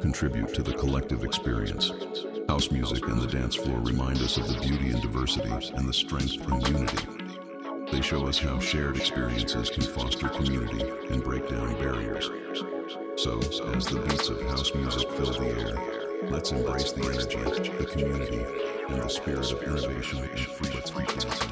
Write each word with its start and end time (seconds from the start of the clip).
Contribute 0.00 0.52
to 0.52 0.62
the 0.62 0.72
collective 0.72 1.24
experience. 1.24 1.92
House 2.48 2.70
music 2.70 3.06
and 3.06 3.22
the 3.22 3.26
dance 3.26 3.54
floor 3.54 3.78
remind 3.80 4.18
us 4.18 4.36
of 4.36 4.48
the 4.48 4.60
beauty 4.60 4.90
and 4.90 5.00
diversity 5.00 5.50
and 5.74 5.88
the 5.88 5.92
strength 5.92 6.34
in 6.34 6.60
unity. 6.60 7.06
They 7.92 8.00
show 8.00 8.26
us 8.26 8.38
how 8.38 8.58
shared 8.58 8.96
experiences 8.96 9.70
can 9.70 9.82
foster 9.82 10.28
community 10.28 10.84
and 11.10 11.22
break 11.22 11.48
down 11.48 11.74
barriers. 11.74 12.28
So, 13.16 13.38
as 13.38 13.86
the 13.86 14.04
beats 14.08 14.28
of 14.28 14.42
house 14.42 14.74
music 14.74 15.10
fill 15.12 15.32
the 15.32 15.46
air, 15.46 16.28
let's 16.30 16.52
embrace 16.52 16.92
the 16.92 17.04
energy, 17.04 17.70
the 17.70 17.86
community, 17.86 18.44
and 18.88 19.02
the 19.02 19.08
spirit 19.08 19.52
of 19.52 19.62
innovation 19.62 20.18
and 20.18 20.40
freedom. 20.40 21.49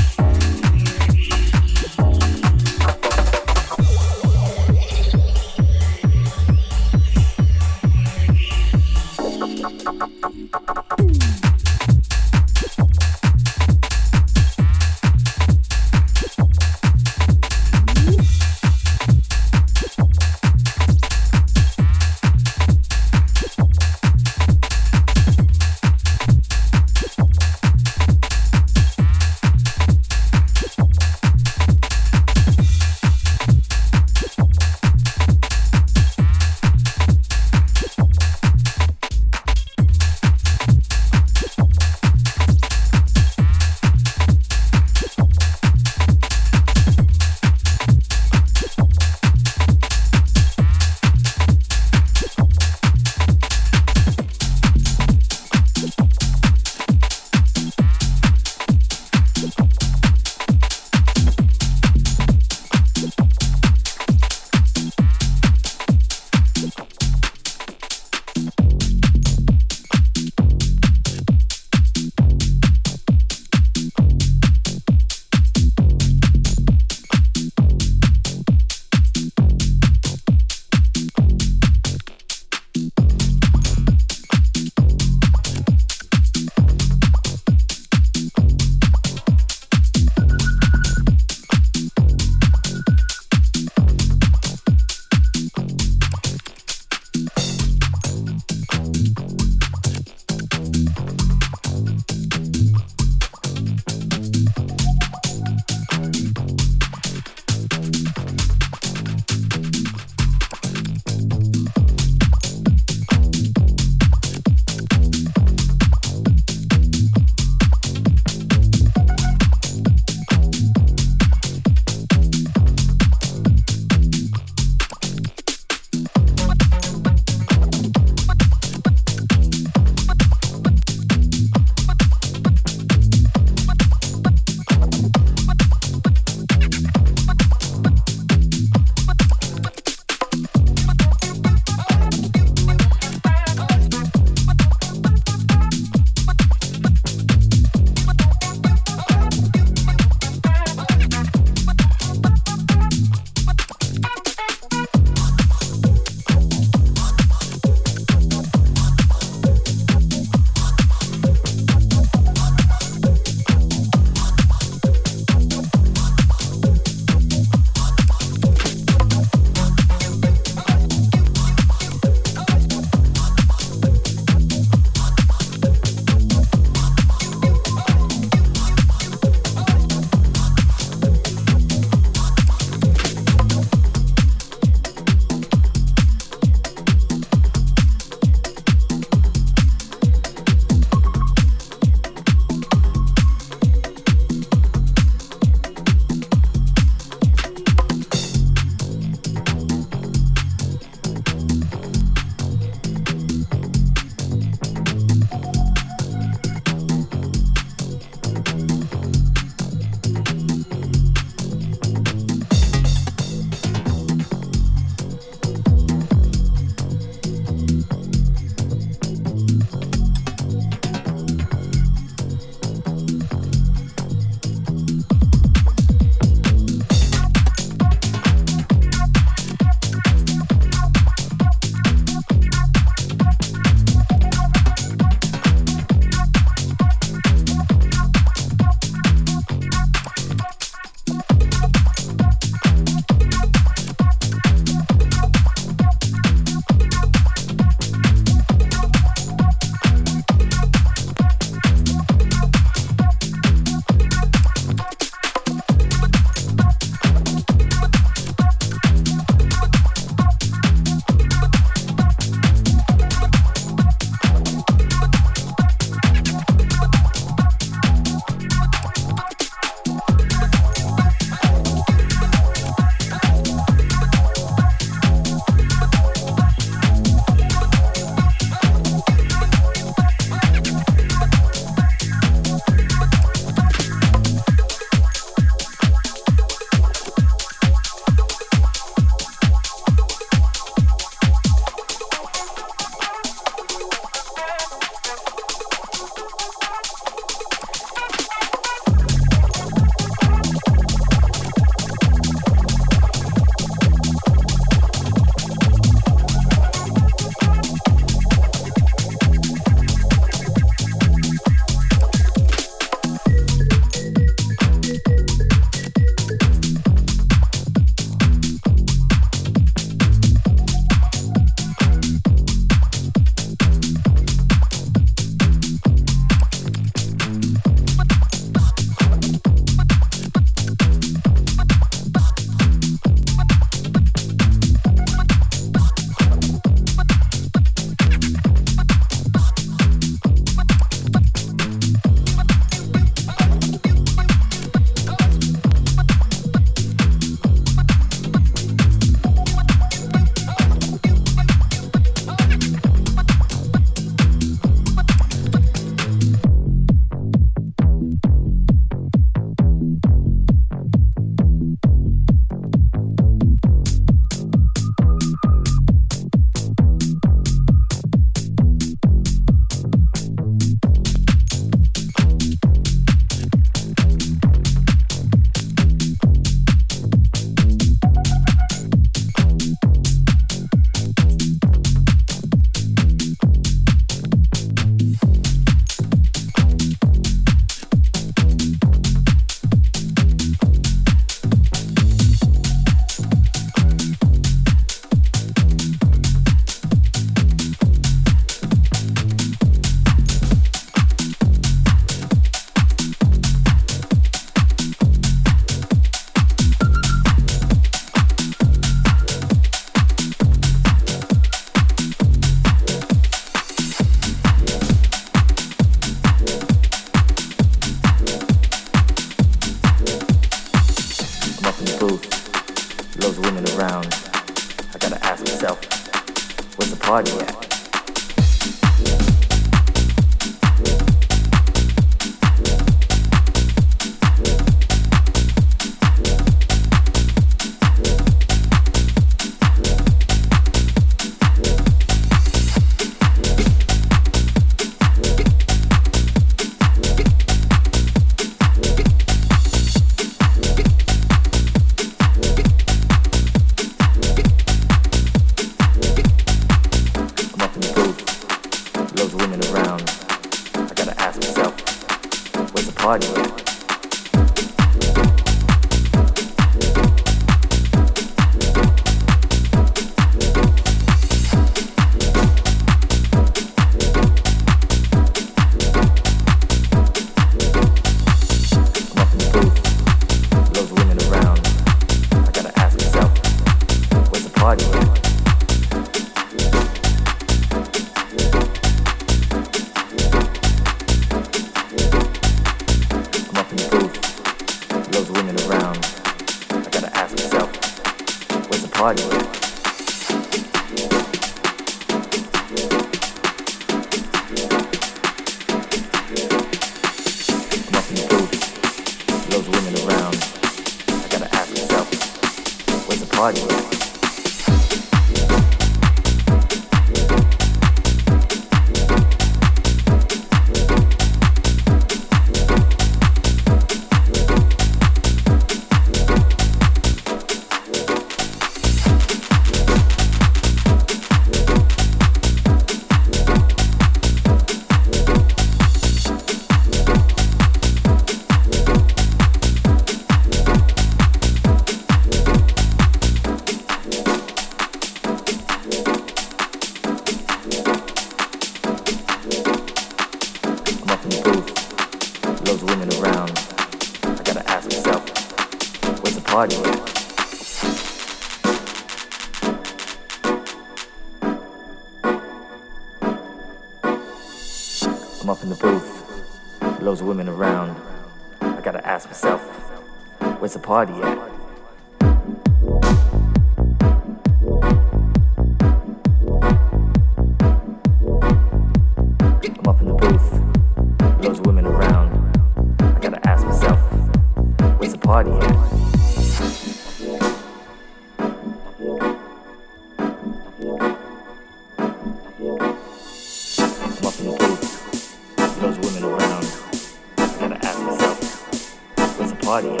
Myself, 599.71 600.00